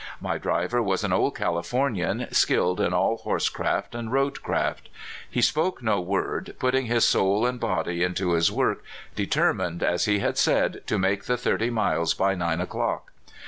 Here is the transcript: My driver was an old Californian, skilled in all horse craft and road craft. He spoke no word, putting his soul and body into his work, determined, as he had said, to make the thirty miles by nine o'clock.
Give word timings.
My 0.19 0.39
driver 0.39 0.81
was 0.81 1.03
an 1.03 1.13
old 1.13 1.35
Californian, 1.35 2.25
skilled 2.31 2.79
in 2.79 2.91
all 2.91 3.17
horse 3.17 3.49
craft 3.49 3.93
and 3.93 4.11
road 4.11 4.41
craft. 4.41 4.89
He 5.29 5.43
spoke 5.43 5.83
no 5.83 5.99
word, 6.01 6.55
putting 6.57 6.87
his 6.87 7.05
soul 7.05 7.45
and 7.45 7.59
body 7.59 8.01
into 8.01 8.31
his 8.31 8.51
work, 8.51 8.83
determined, 9.15 9.83
as 9.83 10.05
he 10.05 10.17
had 10.17 10.39
said, 10.39 10.81
to 10.87 10.97
make 10.97 11.25
the 11.25 11.37
thirty 11.37 11.69
miles 11.69 12.15
by 12.15 12.33
nine 12.33 12.59
o'clock. 12.61 13.11